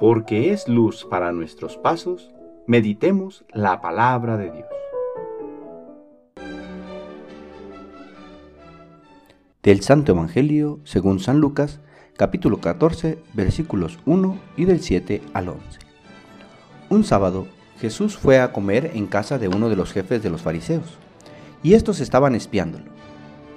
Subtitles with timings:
[0.00, 2.30] porque es luz para nuestros pasos,
[2.66, 4.66] meditemos la palabra de Dios.
[9.62, 11.80] Del Santo Evangelio según San Lucas,
[12.16, 15.60] capítulo 14, versículos 1 y del 7 al 11.
[16.88, 17.46] Un sábado,
[17.78, 20.98] Jesús fue a comer en casa de uno de los jefes de los fariseos,
[21.62, 22.86] y estos estaban espiándolo.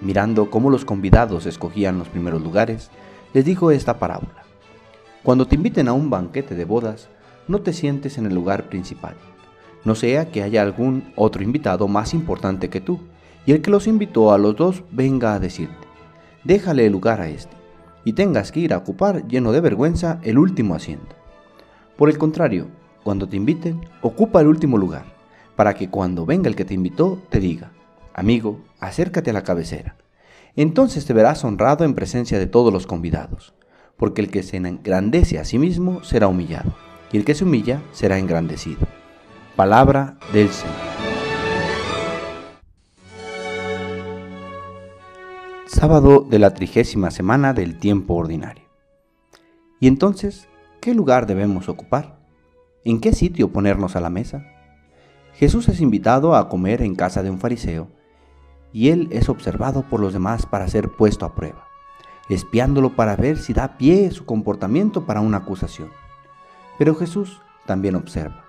[0.00, 2.90] Mirando cómo los convidados escogían los primeros lugares,
[3.32, 4.42] les dijo esta parábola.
[5.22, 7.08] Cuando te inviten a un banquete de bodas,
[7.46, 9.14] no te sientes en el lugar principal,
[9.84, 12.98] no sea que haya algún otro invitado más importante que tú,
[13.46, 15.86] y el que los invitó a los dos venga a decirte,
[16.42, 17.56] déjale el lugar a este,
[18.04, 21.14] y tengas que ir a ocupar lleno de vergüenza el último asiento.
[21.96, 22.66] Por el contrario,
[23.04, 25.04] cuando te inviten, ocupa el último lugar,
[25.54, 27.70] para que cuando venga el que te invitó te diga,
[28.12, 29.94] amigo, acércate a la cabecera.
[30.56, 33.54] Entonces te verás honrado en presencia de todos los convidados
[33.96, 36.74] porque el que se engrandece a sí mismo será humillado,
[37.12, 38.86] y el que se humilla será engrandecido.
[39.56, 40.76] Palabra del Señor.
[45.66, 48.64] Sábado de la trigésima semana del tiempo ordinario.
[49.80, 50.48] ¿Y entonces
[50.80, 52.18] qué lugar debemos ocupar?
[52.84, 54.46] ¿En qué sitio ponernos a la mesa?
[55.34, 57.88] Jesús es invitado a comer en casa de un fariseo,
[58.72, 61.71] y él es observado por los demás para ser puesto a prueba
[62.28, 65.90] espiándolo para ver si da pie su comportamiento para una acusación.
[66.78, 68.44] Pero Jesús también observa.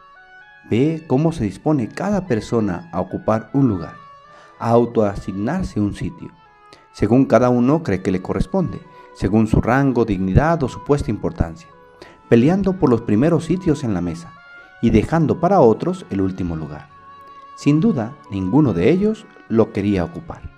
[0.70, 3.96] Ve cómo se dispone cada persona a ocupar un lugar,
[4.60, 6.32] a autoasignarse un sitio,
[6.94, 8.80] según cada uno cree que le corresponde,
[9.14, 11.68] según su rango, dignidad o supuesta importancia,
[12.30, 14.34] peleando por los primeros sitios en la mesa
[14.82, 16.90] y dejando para otros el último lugar.
[17.56, 20.50] Sin duda, ninguno de ellos lo quería ocupar.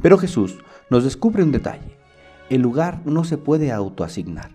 [0.00, 0.58] Pero Jesús
[0.90, 1.96] nos descubre un detalle
[2.48, 4.52] el lugar no se puede autoasignar.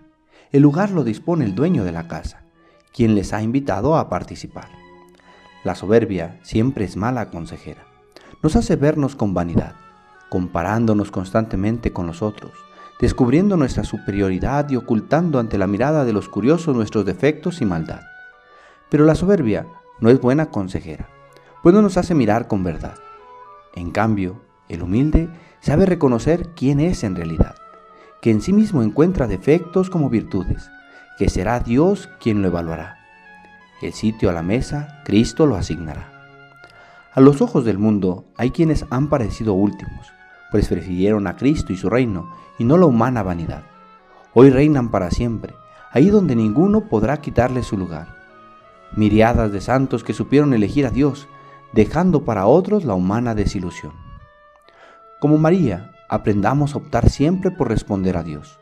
[0.50, 2.42] El lugar lo dispone el dueño de la casa,
[2.92, 4.68] quien les ha invitado a participar.
[5.62, 7.84] La soberbia siempre es mala consejera.
[8.42, 9.74] Nos hace vernos con vanidad,
[10.30, 12.52] comparándonos constantemente con los otros,
[12.98, 18.00] descubriendo nuestra superioridad y ocultando ante la mirada de los curiosos nuestros defectos y maldad.
[18.88, 19.66] Pero la soberbia
[20.00, 21.08] no es buena consejera,
[21.62, 22.94] pues no nos hace mirar con verdad.
[23.74, 25.28] En cambio, el humilde
[25.60, 27.61] sabe reconocer quién es en realidad
[28.22, 30.70] que en sí mismo encuentra defectos como virtudes,
[31.18, 32.98] que será Dios quien lo evaluará.
[33.82, 36.08] El sitio a la mesa, Cristo lo asignará.
[37.12, 40.06] A los ojos del mundo hay quienes han parecido últimos,
[40.52, 43.64] pues prefirieron a Cristo y su reino, y no la humana vanidad.
[44.34, 45.54] Hoy reinan para siempre,
[45.90, 48.06] ahí donde ninguno podrá quitarle su lugar.
[48.94, 51.26] Miriadas de santos que supieron elegir a Dios,
[51.72, 53.92] dejando para otros la humana desilusión.
[55.18, 58.58] Como María, aprendamos a optar siempre por responder a Dios,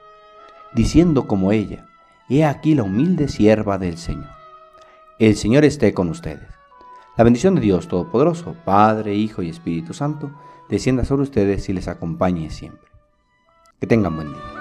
[0.72, 1.84] diciendo como ella,
[2.28, 4.30] He aquí la humilde sierva del Señor.
[5.18, 6.46] El Señor esté con ustedes.
[7.16, 10.30] La bendición de Dios Todopoderoso, Padre, Hijo y Espíritu Santo,
[10.68, 12.88] descienda sobre ustedes y les acompañe siempre.
[13.80, 14.59] Que tengan buen día.